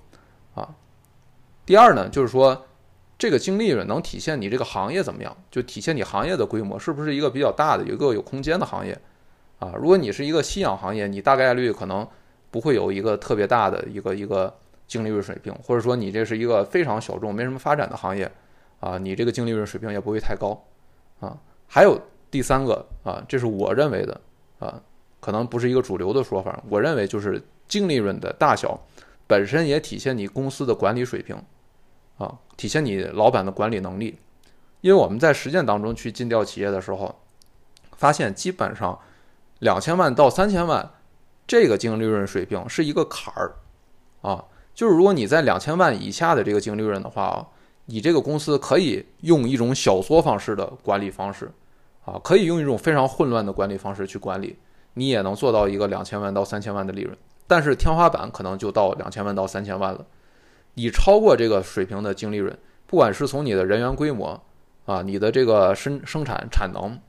[0.56, 0.76] 啊。
[1.66, 2.66] 第二呢，就是说。
[3.20, 8.98] 这个净利润能体现你这个行业怎么样，就体现你行业的规模是不是一个比较大的、有一个有空间的行业，
[9.60, 9.74] 啊。
[9.76, 12.08] 如果你是一个夕阳行业，你大概率可能
[12.50, 18.32] 不会有一个特别大的一个一个净利润水平，或者说你这是一个非常小众、没什么发展的行业
[18.80, 20.66] 啊，你这个净利润水平也不会太高
[21.20, 21.38] 啊。
[21.68, 22.00] 还有
[22.32, 24.20] 第三个啊，这是我认为的
[24.60, 24.82] 啊，
[25.20, 28.80] 可能不是一个主流的说法，我认为就是净利润的大小
[29.28, 31.36] 本身也体现你公司的管理水平
[32.18, 34.18] 啊，体现你老板的管理能力。
[34.82, 37.14] 因为我们在实践当中去尽调企业的时候，
[37.98, 38.98] 发现基本上
[39.60, 40.90] 两千万到三千万
[41.46, 43.56] 这个净利润水平是一个坎儿
[44.22, 47.48] 啊，就是如果你在两千万以下的这个净利润的话啊，
[47.90, 51.52] 你这个公司可以用一种小作坊式的管理方式
[52.06, 54.56] 啊，可以用一种非常混乱的管理方式去管理，
[54.94, 60.06] 你也能做到一个两千万到三千万的利润，但是天花板可能就到两千万到三千万了，
[60.76, 64.40] 你超过这个水平的净利润，不管是从你的人员规模。
[64.86, 67.00] 啊，你的这个生生产产能，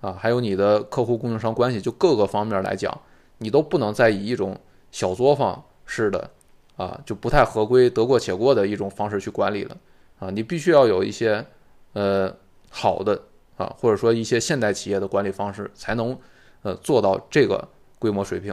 [0.00, 2.98] 啊，还有你的客户供应商关系，就各个方面来讲，
[3.36, 4.58] 你都不能再以一种
[4.90, 6.30] 小作坊式的，
[6.78, 9.76] 啊，就不太合规、得过且过的一种方式去管理了，
[10.18, 11.44] 啊，你必须要有一些，
[11.92, 12.34] 呃，
[12.70, 13.20] 好的，
[13.56, 16.18] 啊，或者说一些现代企业的管理方式，才能，
[16.62, 18.52] 呃，做到这个规模水平，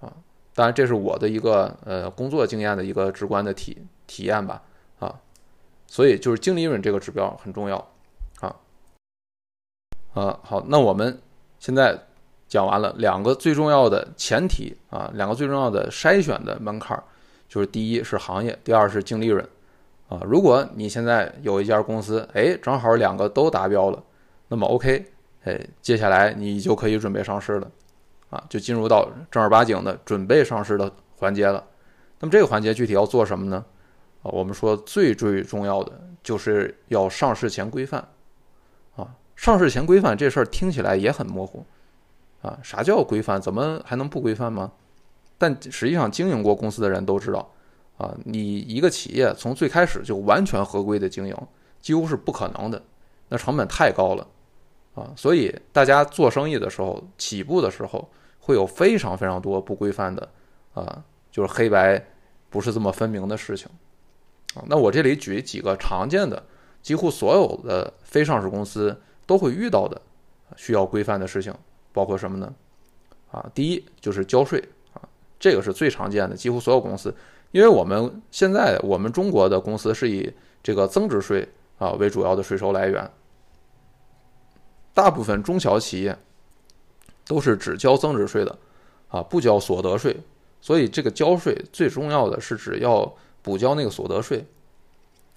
[0.00, 0.12] 啊，
[0.54, 4.62] 当然这是我的一个呃工作经验的一个直观的体体验吧，
[4.98, 5.14] 啊，
[5.86, 7.76] 所以就是净利润这个指标很重要。
[8.40, 8.56] 啊，
[10.14, 11.20] 啊好，那我们
[11.58, 11.96] 现在
[12.48, 17.00] 讲完了两个最重要的前提啊，两个最重要的筛选的门槛，
[17.48, 19.48] 就是第一是行业，第二是净利润
[20.12, 20.20] 啊。
[20.24, 24.02] 如果你现在有一家公司，哎，正好两个都达标了，
[24.48, 25.06] 那么 OK，
[25.44, 27.70] 哎，接下来你就可以准备上市了
[28.30, 31.64] 啊，就进入到正儿八经的准备上市的环节了。
[32.20, 33.64] 那么这个环节具体要做什么呢？
[34.22, 38.00] 啊，我们说最最重要的就是要上市前规范。
[38.96, 41.64] 啊上市前规范这事儿听起来也很模糊，
[42.42, 43.40] 啊，啥叫规范？
[43.40, 44.70] 怎么还能不规范吗？
[45.36, 47.50] 但实际上经营过公司的人都知道，
[48.02, 51.36] 啊，你一个企业从最开始就完全合规的经营，
[51.80, 52.82] 几乎是不可能的，
[53.28, 54.26] 那成本太高了，
[54.94, 58.10] 啊，所以大家做生意的时候，起步的时候
[58.40, 60.28] 会有非常非常多不规范的，
[60.74, 62.04] 啊，就是黑白
[62.50, 63.68] 不是这么分明的事情，
[64.54, 66.42] 啊，那我这里举几个常见的，
[66.82, 69.00] 几乎所有的非上市公司。
[69.24, 69.98] 都会遇到的
[70.56, 71.54] 需要规范的事情，
[71.92, 72.52] 包括什么呢？
[73.30, 74.62] 啊，第一就是交税
[74.92, 75.00] 啊，
[75.38, 77.14] 这个是最常见的，几乎所有公司，
[77.52, 83.10] 因为我们现在我们中国的公司是以这个增值税啊为主要的税收来源，
[84.92, 86.18] 大部分中小企业
[87.24, 88.58] 都是只交增值税的
[89.08, 90.16] 啊，不交所得税，
[90.60, 94.44] 所以这个交税最重要的是只要补交那个所得税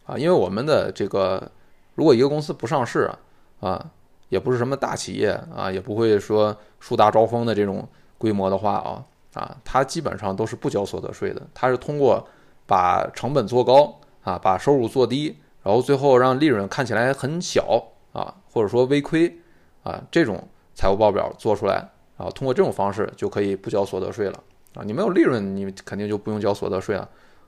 [0.06, 1.52] 啊，因为我们的这个
[1.94, 3.20] 如果一个公司不上市啊。
[3.62, 3.84] 啊，
[4.30, 9.04] 也不是什么大企业啊，也不会说树大招风的这种规模的话啊，
[9.36, 11.42] 啊，它基本上都是不交所得税的。
[11.54, 12.28] 它是通过
[12.66, 19.38] 把成本做高啊，把收入做低，然后最后让利润看起来很小啊，或者说微亏
[19.84, 20.42] 啊，这种
[20.74, 24.44] 财务报表做出来啊，通过这种方式就可以不交所得税了
[24.74, 24.82] 啊。
[24.86, 27.08] 你没有利润，你肯定就不用交所得税了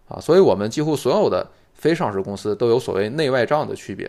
[0.09, 0.19] 啊。
[0.19, 4.05] 所以我们几乎所有的非上市公司都有所谓内外账的区别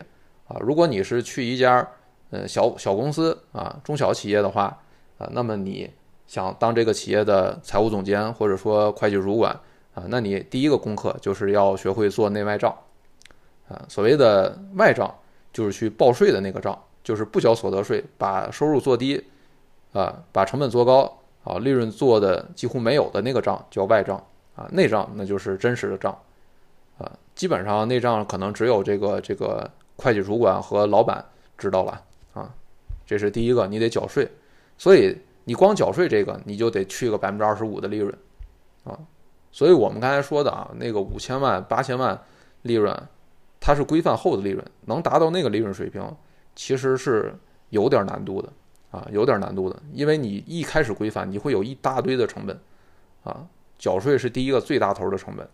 [0.48, 0.56] 啊。
[0.60, 1.88] 如果你是去一家
[2.30, 4.64] 呃，小小公司啊，中小企业的话
[5.16, 5.90] 啊，那么你
[6.28, 9.52] 想当这个企业的财务总监或者说会计主管
[9.94, 12.72] 啊，那你第一个功课就是要学会做内外账
[13.68, 13.82] 啊。
[13.88, 15.12] 所谓的外账
[15.52, 19.24] 就是去报税的那个账，就是不交所得税，把收入做低
[19.92, 24.22] 啊，把成本做高啊，利润做的几乎没有的那个账叫外账
[24.54, 24.68] 啊。
[24.70, 26.16] 内账那就是真实的账
[26.98, 31.24] 啊，基本上内账可能只有这个这个会计主管和老板
[31.56, 32.02] 知道了。
[32.34, 32.54] 啊，
[33.06, 34.30] 这是第一个，你得缴税，
[34.76, 35.16] 所以
[35.48, 38.14] 你光缴税这个，你就得去个百分之二十五的利润，
[38.84, 38.92] 啊，
[39.50, 42.20] 所以我们刚才说的啊，那个五千万、八千万
[42.60, 42.94] 利润，
[43.58, 46.14] 它是规范后的利润，能达到那个利润水平，
[46.54, 47.34] 其实是
[47.70, 48.52] 有点难度的，
[48.90, 52.60] 啊，有点难度的，因为你一开始规范，你会有一大堆的成本，
[53.24, 53.46] 啊，
[53.78, 55.48] 缴税是第一个最大头的成本，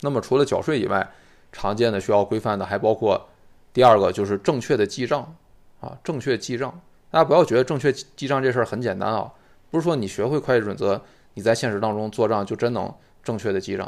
[0.00, 1.06] 那么除了缴税以外，
[1.52, 3.28] 常见的需要规范的还包括
[3.74, 5.36] 第二个就是正确的记账。
[5.80, 6.80] 啊，正确记账，
[7.14, 9.32] 大家不要觉得正确记账这事儿很简单啊，
[9.70, 11.00] 不是说你学会会计准则，
[11.34, 13.86] 你在现实当中做账就真能正确的记账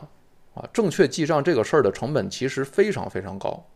[0.54, 0.62] 啊。
[0.72, 3.66] 正确记账这个事儿的成本其实非常非常高，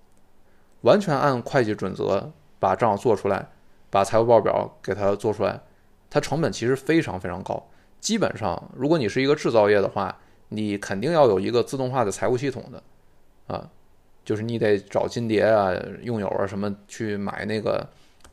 [0.82, 3.48] 完全按会计准则把账做出来，
[3.90, 5.60] 把财务报表给它做出来，
[6.08, 7.68] 它成本其实非常非常高。
[7.98, 10.16] 基本上，如果你是一个制造业的话，
[10.50, 12.80] 你肯定要有一个自动化的财务系统的，
[13.52, 13.68] 啊，
[14.24, 17.84] 就是你得找金蝶啊、用友啊什么去买那个。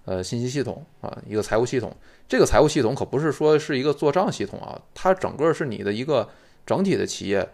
[0.07, 1.93] 呃信息系统啊，一个财务系统。
[2.29, 6.27] 这个财务系统可不是说是一个做账系统啊，它整个是你的一个
[6.65, 7.47] 整体的企业，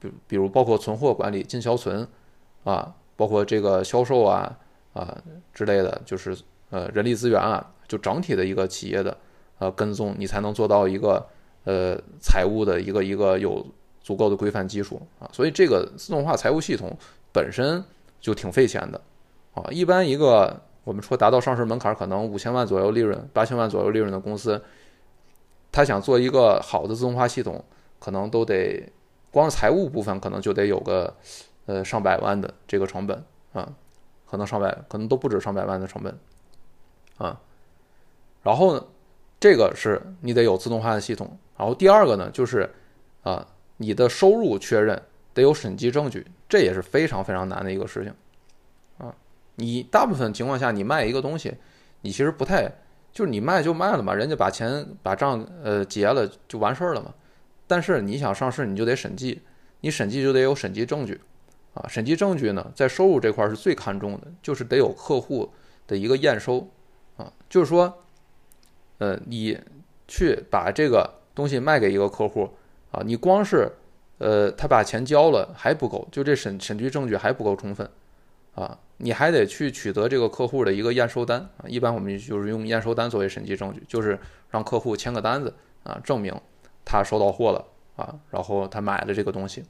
[0.00, 2.06] 比比如包括存货管理、进销存
[2.64, 4.58] 啊，包括这个销售啊
[4.94, 5.16] 啊
[5.54, 6.36] 之类的，就是
[6.70, 9.16] 呃人力资源啊，就整体的一个企业的
[9.60, 11.24] 呃跟踪，你才能做到一个
[11.62, 13.64] 呃财务的一个一个有
[14.00, 15.30] 足够的规范基础啊。
[15.32, 16.96] 所以这个自动化财务系统
[17.32, 17.84] 本身
[18.20, 19.00] 就挺费钱的
[19.54, 20.60] 啊，一般一个。
[20.84, 24.60] 我们说达到上市门槛，可能五千万左右利润、八千万左右利润的公司，
[25.70, 27.64] 他想做一个好的自动化系统，
[27.98, 28.92] 可能都得
[29.30, 31.14] 光财务部分可能就得有个
[31.66, 33.72] 呃上百万的这个成本啊，
[34.28, 36.18] 可能上百，可能都不止上百万的成本
[37.16, 37.40] 啊。
[38.42, 38.84] 然后呢，
[39.38, 41.38] 这个是你得有自动化的系统。
[41.56, 42.68] 然后第二个呢，就是
[43.22, 45.00] 啊，你的收入确认
[45.32, 48.12] 得有审计证据，这也是非常非常难的一个事情。
[49.56, 51.54] 你大部分情况下，你卖一个东西，
[52.00, 52.70] 你其实不太，
[53.12, 57.12] 就是你卖就卖了嘛，人家把钱把账呃结了就完事儿了嘛。
[57.66, 59.40] 但是你想上市，你就得审计，
[59.80, 61.20] 你审计就得有审计证据，
[61.74, 65.50] 啊，审计证据呢，在收入这块是最看重的，就是得有客户
[65.86, 66.68] 的一个验收，
[67.16, 68.02] 啊，就是说，
[68.98, 69.58] 呃，你
[70.06, 72.50] 去把这个东西卖给一个客户，
[72.90, 73.70] 啊，你光是
[74.18, 77.88] 呃他把钱交了还不够，就这审审计证据还不够充分，
[78.54, 78.78] 啊。
[78.98, 84.16] 你还得去取得这个客户的一个验收单啊，一般我们就是用验收单作为审计证据，就是
[84.48, 86.32] 让客户签个单子啊，证明
[86.84, 87.64] 他收到货了
[87.96, 89.64] 啊，然后他买了这个东西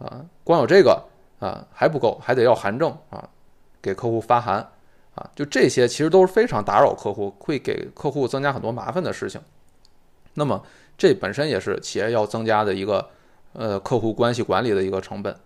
[0.00, 1.00] 啊，光有这个
[1.38, 3.28] 啊还不够，还得要函证啊，
[3.80, 4.68] 给客户发函
[5.14, 9.40] 啊，就这些其实都是非常打扰客户，会给客户增加很多麻烦的事情。
[10.34, 10.60] 那么
[10.98, 13.08] 这本身也是企业要增加的一个
[13.52, 15.36] 呃客户关系管理的一个成本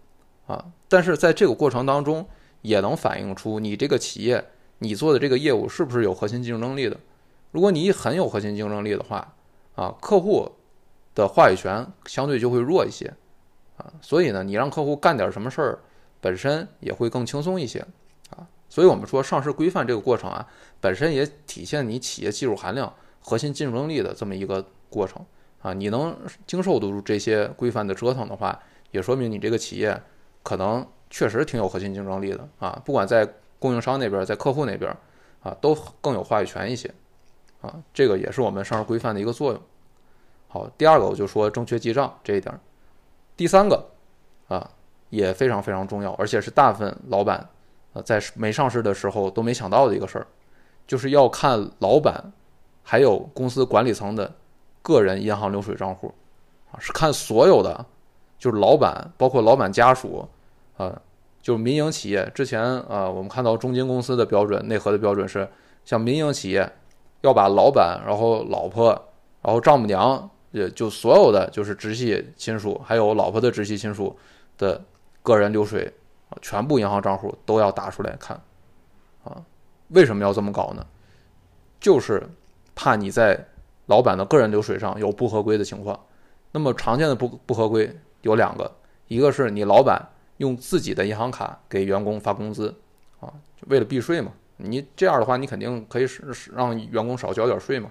[0.46, 2.26] 啊，但是在这个过程当中。
[2.64, 4.42] 也能反映出你这个企业
[4.78, 6.98] 你做的这个业务是不是有核心竞争力的。
[7.52, 9.34] 如果你很有核心竞争力的话，
[9.74, 10.50] 啊，客户
[11.14, 13.12] 的话语权相对就会弱一些，
[13.76, 15.78] 啊，所以呢，你让客户干点什么事儿，
[16.22, 17.86] 本身也会更轻松一些，
[18.30, 20.48] 啊，所以我们说上市规范这个过程啊，
[20.80, 25.22] 本身也体现你企业技术含量、核心竞争力的这么一个过程，
[25.60, 28.58] 啊，你能经受得住这些规范的折腾的话，
[28.90, 30.02] 也说明你这个企业
[30.42, 30.86] 可能。
[31.10, 34.94] 确实挺有核心竞争力的啊，不管在供应商那边，在客户那边
[35.42, 36.92] 啊，都更有话语权一些
[37.60, 37.74] 啊。
[37.92, 39.62] 这个也是我们上市规范的一个作用。
[40.48, 42.58] 好，第二个我就说正确记账这一点。
[43.36, 43.88] 第三个
[44.48, 44.68] 啊，
[45.10, 47.48] 也非常非常重要，而且是大部分老板
[47.92, 50.26] 啊在没上市的时候都没想到的一个事儿，
[50.86, 52.32] 就是要看老板
[52.82, 54.32] 还有公司管理层的
[54.82, 56.12] 个人银行流水账户
[56.70, 57.86] 啊，是看所有的，
[58.38, 60.28] 就是老板包括老板家属。
[60.76, 61.00] 啊，
[61.40, 65.48] 就是民营企业之前啊，我们看到中金公司的标准内核的标准是，
[65.84, 66.70] 像民营企业
[67.20, 68.88] 要把老板、然后老婆、
[69.40, 74.16] 然后丈母娘，也就所有的就是直系亲属，还有老婆的直系亲属
[74.58, 74.82] 的
[75.22, 75.92] 个人流水，
[76.42, 78.40] 全部银行账户都要打出来看。
[79.22, 79.40] 啊，
[79.88, 80.84] 为什么要这么搞呢？
[81.78, 82.26] 就是
[82.74, 83.46] 怕你在
[83.86, 85.98] 老板的个人流水上有不合规的情况。
[86.50, 88.70] 那么常见的不不合规有两个，
[89.06, 90.10] 一个是你老板。
[90.38, 92.74] 用自己的银行卡给员工发工资，
[93.20, 93.32] 啊，
[93.68, 94.32] 为了避税嘛。
[94.56, 97.90] 你这样的话，你肯定可以使让员工少交点税嘛，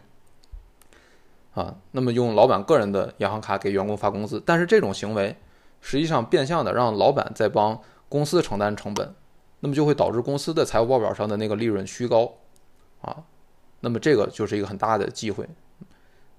[1.54, 1.76] 啊。
[1.92, 5.36] 那么用老板个人的银行卡给员工发工资，但是这种行为
[5.82, 7.78] 实际上变相的让老板在帮
[8.08, 9.14] 公司承担成本，
[9.60, 12.34] 那么就会导致公司的财务报表上的那个利润虚高，
[13.02, 13.24] 啊，
[13.82, 15.46] 那么这个就是一个很大的忌讳，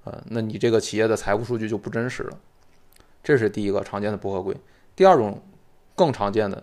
[0.04, 2.38] 呃，那你这个企业的财务数据就不真实了。
[3.22, 4.56] 这是第一个常见的不合规。
[4.96, 5.42] 第二种。
[5.94, 6.62] 更常见的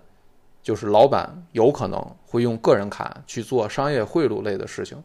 [0.61, 5.01] 就是老板有可能会用个人卡去做商业贿赂类的事情，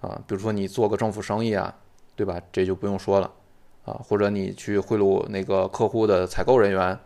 [0.00, 1.74] 啊，比如说你做个政府生意啊，
[2.14, 2.38] 对吧？
[2.52, 3.30] 这就不用说了，
[3.86, 6.98] 啊，或者你去贿赂那个客户的采购人员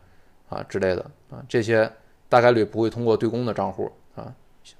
[0.48, 1.90] 啊之类的，啊，这些
[2.28, 4.34] 大概率不会通过对公的账户啊，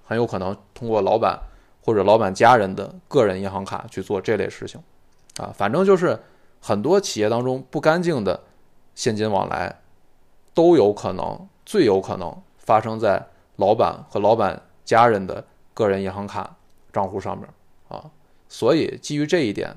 [0.05, 1.39] 很有可能通过老板
[1.85, 4.83] 或者老板家人的个人银行卡去做这类事情，
[5.37, 6.19] 啊，反正就是
[6.61, 8.41] 很多企业当中不干净的
[8.97, 9.81] 现金往来
[10.53, 11.49] 都有可能。
[11.67, 13.27] 最有可能发生在
[13.57, 16.57] 老板和老板家人的个人银行卡
[16.93, 17.47] 账户上面
[17.89, 18.11] 啊，
[18.49, 19.77] 所以基于这一点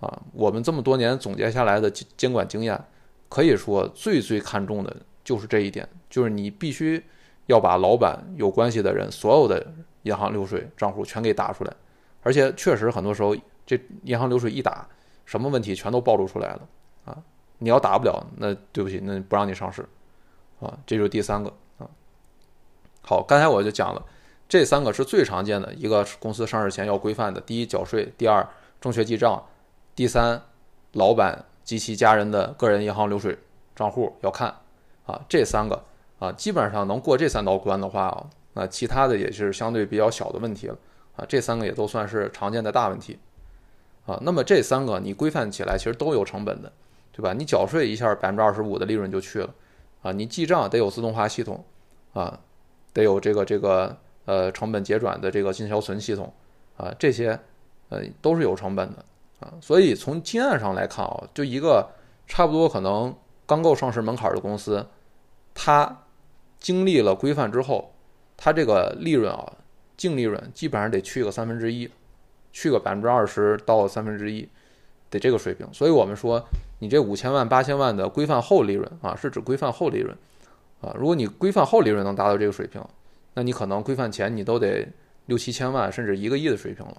[0.00, 2.78] 啊，我们这么多年总结下来的监管经验，
[3.28, 7.02] 可以说最最看重的就是这一点，就是你必须
[7.46, 9.66] 要把老板有关系的人所有的
[10.02, 11.72] 银行流水账户全给打出来，
[12.22, 14.86] 而且确实很多时候这银行流水一打，
[15.24, 16.68] 什么问题全都暴露出来了
[17.06, 17.16] 啊，
[17.58, 19.88] 你要打不了，那对不起，那不让你上市。
[20.60, 21.88] 啊，这就是第三个啊。
[23.02, 24.04] 好，刚才我就讲了，
[24.48, 28.46] 这三个是最常见的一个公司上市前要规范的：第一，缴税；第二，
[28.80, 29.42] 正确记账；
[29.94, 30.42] 第三，
[30.92, 33.38] 老板及其家人的个人银行流水
[33.74, 34.54] 账户要看
[35.06, 35.20] 啊。
[35.28, 35.82] 这三个
[36.18, 40.76] 啊，基本上能过这三道关的话啊，那其他的也是相对比较小的问题了
[41.16, 41.24] 啊。
[41.28, 43.18] 这三个也都算是常见的大问题
[44.04, 44.18] 啊。
[44.22, 46.70] 那么这三个你规范起来其实都有成本的，
[47.12, 47.32] 对吧？
[47.32, 49.54] 你缴税一下百分之二十五的利润就去了
[50.02, 51.64] 啊，你记账得有自动化系统
[52.12, 52.40] 啊，
[52.92, 56.32] 得有这个这个呃成本结转的这个进销存系统
[56.76, 57.38] 啊，这些
[57.88, 59.04] 呃都是有成本的。
[59.40, 61.88] 啊，所以从经验上来看啊，就一个
[62.26, 64.86] 差不多可能刚够上市门槛的公司，
[65.54, 66.04] 它
[66.58, 67.94] 经历了规范之后，
[68.36, 69.50] 它这个利润啊，
[69.96, 71.90] 净利润基本上得去个三分之一，
[72.52, 74.46] 去个百分之二十到三分之一，
[75.08, 75.66] 得这个水平。
[75.72, 76.44] 所以我们说，
[76.80, 80.14] 你这五千万八千万的规范后利润啊，是指规范后利润
[80.80, 80.92] 啊。
[80.98, 82.84] 如果你规范后利润能达到这个水平，
[83.34, 84.86] 那你可能规范前你都得
[85.26, 86.96] 六七千万甚至一个亿的水平了。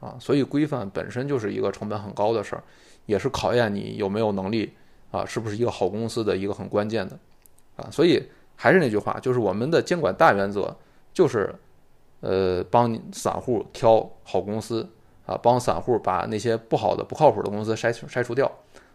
[0.00, 2.62] 啊，所以规范本身就是一个成本很高的事儿，
[3.06, 4.70] 也是考验你有没有能力
[5.10, 7.18] 啊，是不是一个好公司的一个很关键的
[7.76, 7.88] 啊。
[7.90, 8.22] 所以
[8.54, 10.76] 还是那句话，就是我们的监管大原则
[11.12, 11.54] 就是，
[12.20, 14.86] 呃，帮散户挑好公司
[15.24, 18.50] 啊，帮散户把那些不好的、不靠谱的公司筛筛除掉。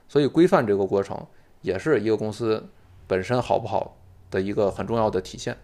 [0.10, 1.18] 所以规范这个过程
[1.62, 2.68] 也是一个公司
[3.08, 3.96] 本身好不好
[4.30, 5.56] 的一个很重要的体现。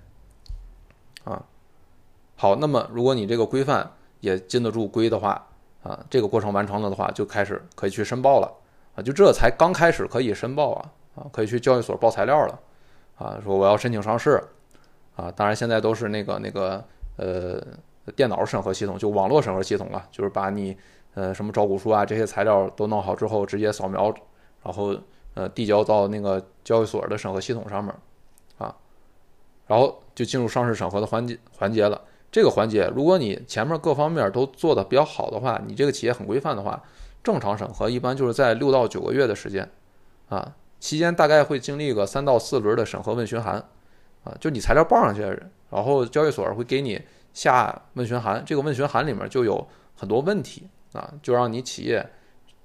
[1.25, 1.43] 啊。
[2.37, 5.47] 好，那么如果你这个规范，也禁得住规的话
[5.83, 8.51] 啊，这个过程完成了的话，就开始可以去申报了。
[8.95, 12.59] 啊，就这才刚开始可以申报啊啊，可以去交易所报材料了。
[13.17, 14.41] 啊，说我要申请上市。
[15.15, 16.83] 啊，当然现在都是那个那个
[17.15, 17.61] 呃
[18.17, 20.77] 电脑审核系统，就网络审核系统了，就是把你
[21.13, 24.13] 呃什么招股书啊这些材料都弄好之后，直接扫描，
[24.65, 24.97] 然后
[25.35, 27.93] 呃递交到那个交易所的审核系统上面
[28.57, 28.75] 啊，
[29.67, 32.01] 然后就进入上市审核的环节环节了。
[32.31, 36.83] 这个环节，如果你前面各方面都做的比较好的话，你这个企业很规范的话，
[37.23, 39.71] 正常审核一般就是在六到九个月的时间，
[40.27, 43.63] 啊，期间大概会经历个三到四轮的审核问询函，
[44.25, 45.21] 啊，就你材料报上去，
[45.69, 47.01] 然后交易所会给你
[47.33, 52.05] 下问询函，这个问询函里面就有很多问题啊，就让你企业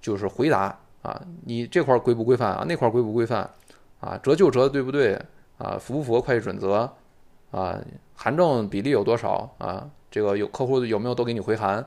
[0.01, 3.49] 就是回答啊，你这块规不规范啊，那块规不规范
[4.01, 5.15] 啊，折旧折的对不对
[5.59, 6.93] 啊，符不符合会计准则？
[7.51, 7.79] 啊，
[8.15, 9.89] 函证比例有多少啊？
[10.11, 11.85] 这个有客户有没有都给你回函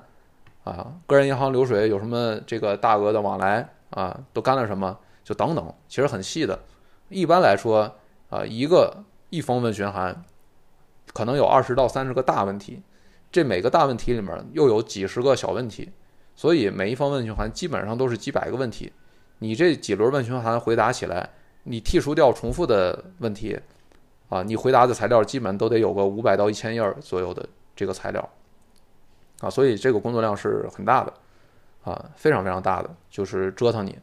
[0.64, 0.94] 啊？
[1.06, 4.20] 个人银行流水有什么这个大额的往来啊？
[4.34, 4.98] 都干了什么？
[5.24, 6.60] 就等等，其实很细的。
[7.10, 7.96] 一般来说
[8.30, 10.24] 啊，一个一封问询函
[11.14, 12.82] 可能有二十到三十个大问题，
[13.32, 15.92] 这每个大问题里面又有几十个小问题，
[16.36, 18.92] 所以每一封问询函基本上都是几百个问题。
[19.44, 21.30] 你这几轮问询函回答起来，
[21.64, 23.60] 你剔除掉重复的问题。
[24.30, 28.30] 啊，你回答的材料基本都得有个五百到一千页左右的这个材料，
[29.42, 31.14] 啊，所以这个工作量是很大的，
[31.84, 33.96] 啊，非常非常大的，就是折腾你，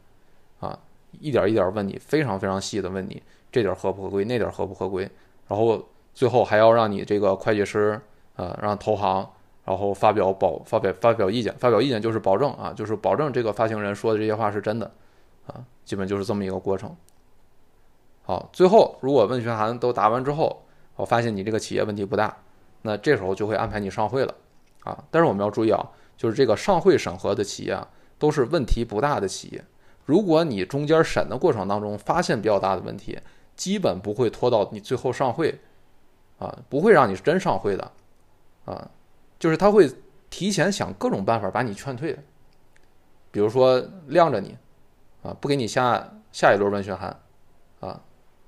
[0.60, 0.78] 啊，
[1.18, 5.10] 一点一点问你，非常非常细的问你这点合不合规，那点合不合规，
[5.48, 8.00] 然后最后还要让你这个会计师，
[8.36, 9.28] 啊，让投行，
[9.64, 14.88] 然后发表保发表发表意见，发表意见就是保证啊，就是保证这个发行人说的这些话是真的，
[15.46, 16.94] 啊，基本就是这么一个过程。
[18.22, 20.62] 好，最后如果问询函都答完之后，
[20.96, 22.36] 我发现你这个企业问题不大，
[22.82, 24.34] 那这时候就会安排你上会了，
[24.84, 29.64] 啊，但是我们要注意啊，就是这个上会审核的企业啊，都是问题不大的企业。
[30.04, 33.18] 如果你中间审的过程当中发现比较大的问题，
[33.56, 35.58] 基本不会拖到你最后上会，
[36.38, 37.92] 啊，不会让你真上会的，
[38.64, 38.90] 啊，
[39.38, 39.90] 就是他会
[40.28, 42.18] 提前想各种办法把你劝退，
[43.30, 44.56] 比如说晾着你，
[45.22, 47.20] 啊，不给你下下一轮问询函，
[47.80, 48.00] 啊。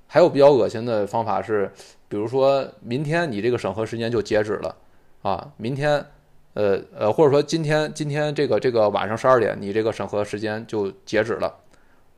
[0.06, 1.72] 还有比较恶心的方法是，
[2.06, 4.76] 比如说明天你这个审核时间就截止了，
[5.22, 6.04] 啊，明天，
[6.52, 11.56] 呃呃，或者说今天今天这个这个晚上十二点你这个审核时间就截止了，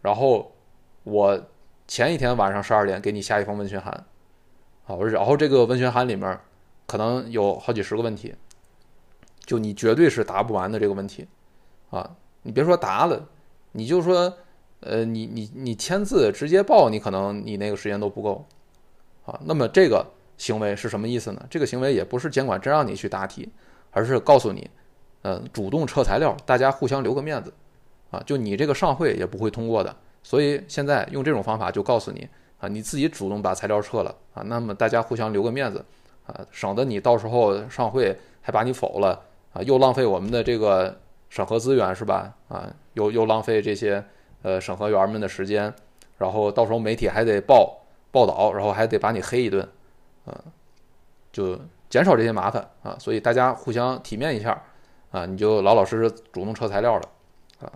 [0.03, 0.51] 然后
[1.05, 1.41] 我
[1.87, 4.05] 前一天晚上十二点给你下一封问询函，
[4.83, 6.37] 好，然后这个问询函里面
[6.89, 8.35] 可能有好几十个问题，
[9.45, 11.29] 就你绝对是答不完的这个问题，
[11.91, 13.29] 啊，你别说答了，
[13.71, 14.37] 你就说。
[14.87, 18.45] 呃，你你你签字直接报，你可能你那个时间都不够，
[19.25, 20.05] 啊，那么这个
[20.37, 21.43] 行为是什么意思呢？
[21.49, 23.49] 这个行为也不是监管真让你去答题，
[23.91, 24.69] 而是告诉你，
[25.23, 27.51] 嗯，主动撤材料，大家互相留个面子，
[28.11, 32.29] 啊，就你这个上会也不会通过的，所以现在用这种方法就告诉你，
[32.59, 35.83] 啊，你自己主动把材料撤了，啊，那么大家互相留个面子，
[36.27, 39.19] 啊，省得你到时候上会还把你否了，
[39.55, 42.35] 啊，又浪费我们的这个审核资源是吧？
[42.49, 44.05] 啊，又又浪费这些。
[44.45, 45.73] 呃，审核员们的时间，
[46.19, 47.79] 然后到时候媒体还得报
[48.13, 49.67] 报道，然后还得把你黑一顿，
[50.27, 50.35] 嗯，
[51.33, 54.63] 就减少这些麻烦啊，所以大家互相体面一下
[55.11, 57.09] 啊，你就老老实实主动撤材料了
[57.61, 57.73] 啊。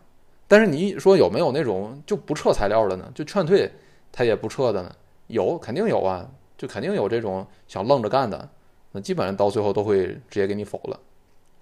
[0.46, 3.10] 但是你说有没有那种就不撤材料的呢？
[3.14, 3.72] 就劝退
[4.12, 4.94] 他也不撤的呢？
[5.28, 8.46] 有，肯定有啊，就肯定有这种想愣着干的，
[8.92, 11.00] 那基本上到最后都会直接给你否了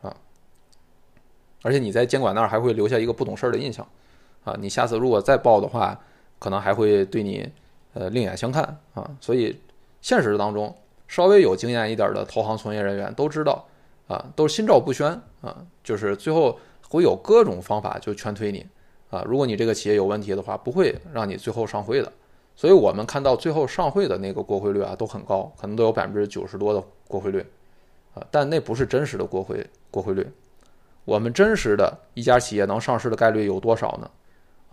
[0.02, 0.16] 啊。
[1.62, 3.86] 而且你在监管那儿还会留下一个不懂事儿的印象
[4.46, 6.00] 啊，你下次如果再报的话，
[6.38, 7.46] 可能还会对你
[7.92, 8.62] 呃另眼相看
[8.94, 9.10] 啊。
[9.20, 9.60] 所以
[10.00, 10.74] 现实当中。
[11.08, 13.64] 稍微有经验一点的投行从业人员都知道，
[14.08, 15.06] 啊，都是心照不宣
[15.40, 18.66] 啊，就是最后会有各种方法就劝退你
[19.08, 19.22] 啊。
[19.24, 22.12] 如果你这个企业有问题的话，不会让你最后上会的。
[22.56, 27.38] 所以我们看到最后上会的那个过会率啊，都很高，可能都有百分之九十多的过会率
[28.14, 28.26] 啊。
[28.32, 30.28] 但那不是真实的过会过会率。
[31.04, 34.10] 我们真实的一家企业能上市的概率有多少呢？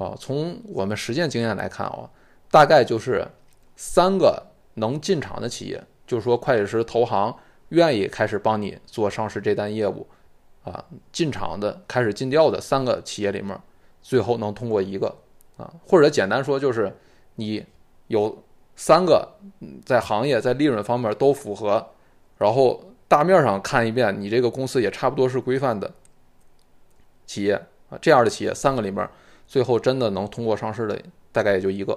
[0.04, 2.10] 啊，从我们实践经验来看啊，
[2.51, 3.28] 大概就是
[3.76, 5.84] 三个能进场的企业。
[6.06, 7.34] 就是说，会计师投行
[7.70, 10.06] 愿意开始帮你做上市这单业务，
[10.64, 10.84] 啊，
[11.14, 13.58] 进场的开始进调的三个企业里面，
[14.01, 15.16] 最后能通过一个，
[15.56, 16.93] 啊，或者简单说就是
[17.36, 17.66] 你
[18.08, 18.43] 有
[18.76, 19.36] 三个
[19.86, 21.91] 在行业在利润方面都符合，
[22.38, 25.89] 然后大面上看一遍，你这个公司也差不多是规范的
[27.26, 27.54] 企业
[27.89, 29.10] 啊，这样的企业三个里面，
[29.54, 30.99] 最后真的能通过上市的
[31.32, 31.93] 大概也就一个，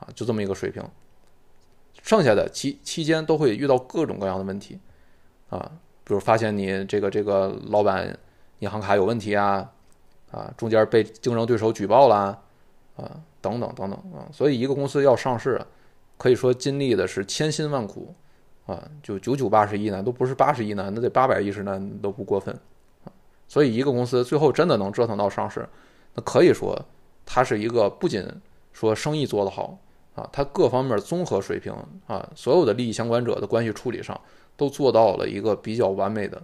[0.00, 0.82] 啊，就这么一个水平。
[2.02, 4.78] 剩下的期期间都会遇到各种各样的问题，
[5.50, 5.70] 啊，
[6.02, 8.18] 比如发现你这个这个老板
[8.60, 9.70] 银行卡有问题啊，
[10.30, 12.38] 啊，中间被竞争对手举报啦，
[12.96, 15.60] 啊，等等等等啊，所以一个公司要上市，
[16.16, 18.14] 可以说经历的是千辛万苦，
[18.64, 22.58] 啊，就九九八十一难，都不是八十一难，那得八百一十难都不过分，
[23.04, 23.12] 啊，
[23.46, 25.68] 所以一个公司最后真的能折腾到上市，
[26.14, 26.78] 那可以说
[27.24, 28.26] 它是一个不仅
[28.72, 29.78] 说生意做得好。
[30.14, 31.72] 啊，它各方面综合水平
[32.08, 34.20] 啊，所有的利益相关者的关系处理上
[34.56, 36.42] 都做到了一个比较完美的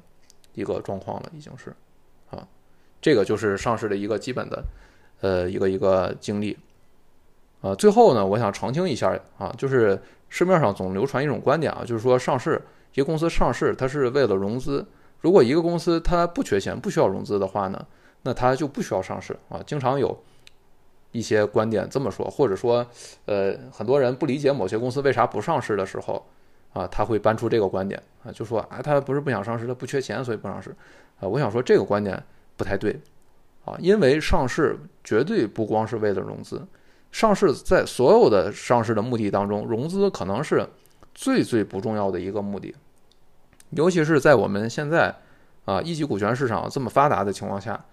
[0.53, 1.75] 一个状况了，已经是
[2.31, 2.47] 啊，
[3.03, 4.63] 这个就是上市的一个基本的
[5.23, 6.57] 呃一个一个经历
[7.63, 7.75] 啊。
[7.75, 12.63] 最后呢，我想澄清一下啊，就是市面上总流传一种观点啊，就是说上市
[12.93, 14.87] 一个公司上市它是为了融资，
[15.21, 17.87] 如果一个公司它不缺钱不需要融资的话呢，
[18.25, 20.19] 那它就不需要上市啊，经常有。
[21.17, 22.85] 一些观点这么说，或者说，
[23.27, 26.27] 呃，很多人不理解某些公司为啥不上市的时候，
[26.73, 30.75] 啊，他会搬出这个观点啊，就说啊，他不是不想上市，他不缺钱，所以不上市，
[31.21, 32.21] 啊，我想说这个观点
[32.57, 33.01] 不太对，
[33.65, 36.67] 啊，因为上市绝对不光是为了融资，
[37.13, 40.69] 上市在所有的上市的目的当中，融资可能是
[41.15, 42.75] 最最不重要的一个目的，
[43.71, 45.15] 尤其是在我们现在
[45.65, 47.85] 啊一级股权市场这么发达的情况下，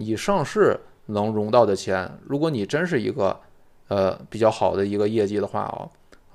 [0.00, 0.80] 你上市。
[1.12, 3.40] 能融到的钱，如果你真是一个，
[3.88, 5.90] 呃，比较好的一个业绩的话哦，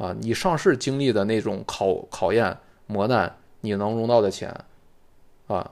[0.05, 4.53] 啊，你上市经历的那种考考验磨难，你能融到的钱，
[5.47, 5.71] 啊，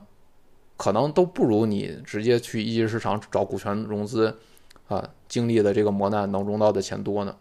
[0.78, 4.34] 可能都不如你直接去一级市场找股权融资，
[4.88, 7.36] 啊，经历的这个磨难能融到的钱多呢，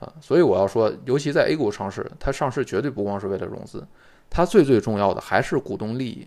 [0.00, 3.86] 啊，所以我要说，尤其在 A 股上市，它上市绝对不光是为了融资，
[4.28, 6.26] 它最最重要的还是股东利益，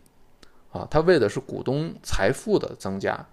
[0.72, 3.28] 啊，它为的是股东财富的增加，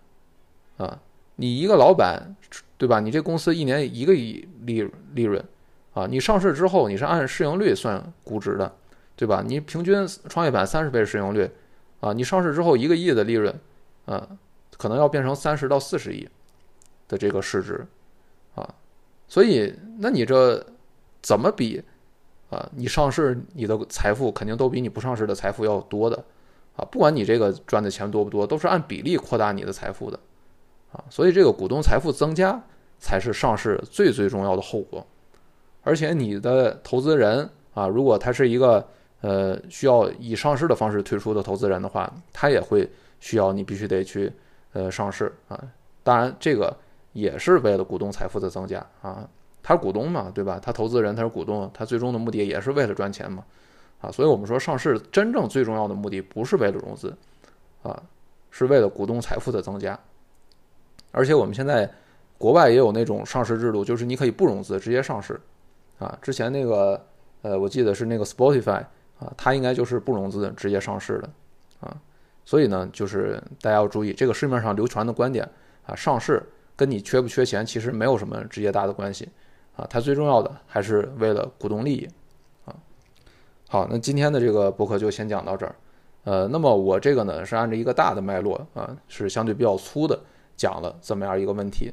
[0.76, 1.00] 啊。
[1.38, 2.34] 你一个老板，
[2.78, 2.98] 对吧？
[2.98, 5.44] 你这公司一年一个亿利利润，
[5.92, 8.74] 啊，你上市之后你是按市盈率算估值的，
[9.14, 9.44] 对吧？
[9.46, 11.50] 你平均创业板三十倍市盈率，
[12.00, 13.54] 啊，你上市之后一个亿的利润，
[14.06, 14.26] 啊，
[14.78, 16.26] 可能要变成三十到四十亿
[17.06, 17.86] 的这个市值，
[18.54, 18.74] 啊，
[19.28, 20.64] 所以那你这
[21.20, 21.82] 怎么比？
[22.48, 26.16] 啊，你上市你的财富肯定都比你不上市的财富要多的，
[26.76, 30.18] 啊，不管你这个赚的钱多不多，都是按比例扩大你的财富的。
[30.92, 32.60] 啊，所以这个股东财富增加
[32.98, 35.06] 才是上市最最重要的后果，
[35.82, 38.86] 而且你的投资人啊，如果他是一个
[39.20, 42.88] 呃需要以上市的方式退出的投资人的话，他也会
[43.20, 44.32] 需要你必须得去
[44.72, 45.62] 呃上市啊。
[46.02, 46.74] 当然，这个
[47.12, 49.28] 也是为了股东财富的增加啊，
[49.62, 50.58] 他是股东嘛，对吧？
[50.62, 53.44] 他投资人他是股东，他最终的目的也是为了赚钱嘛，
[54.00, 57.12] 啊，所以我们说上市真正最重要的目的不是为了融资
[57.82, 58.00] 啊，
[58.50, 59.98] 是为了股东财富的增加。
[61.16, 61.90] 而且我们现在
[62.36, 65.40] 国外也有那种上市制度，就是你可以不融资直接上市，
[65.98, 67.02] 啊，之前那个
[67.40, 68.84] 呃，我记得是那个 Spotify
[69.18, 71.30] 啊，它应该就是不融资直接上市的，
[71.80, 71.96] 啊，
[72.44, 75.48] 所以呢，就是大家要注意这个市面上流传的观点
[75.86, 76.46] 啊，上市
[76.76, 79.26] 跟你缺不缺钱其实没有什么直接大的关系，
[79.74, 82.08] 啊，它最重要的还是为了股东利益，
[82.66, 82.76] 啊，
[83.70, 85.74] 好，那今天的这个博客就先讲到这儿，
[86.24, 90.20] 呃，那么我这个呢是按照一个大的脉络啊，是相对比较粗的。
[90.56, 91.92] 讲了这么样一个问题，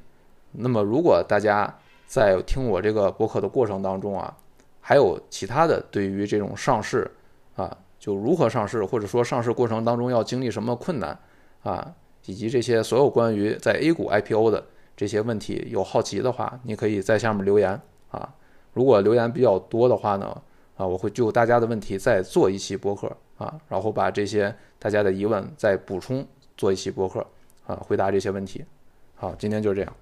[0.51, 1.73] 那么如果大家
[2.07, 4.35] 在听我这个博客的过程当中啊，
[4.79, 7.09] 还有其他的对于这种上市
[7.55, 11.17] 啊就如何上市，或者说上市过程当中要经历什么困难
[11.63, 11.93] 啊，
[12.25, 14.63] 以及这些所有关于在 A 股 IPO 的
[14.95, 18.33] 这些问题，有好奇的话，你可以在下面留言啊。
[18.73, 20.41] 如果留言比较多的话呢，
[20.75, 26.25] 啊，我会就大家的问题再做一期博客啊，然后把这些大家的疑问再补充
[26.57, 27.25] 做一期博客
[27.65, 28.65] 啊，回答这些问题。
[29.15, 29.95] 好，今天就这样。